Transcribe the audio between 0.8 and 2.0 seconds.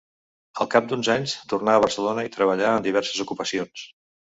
d'uns anys tornà a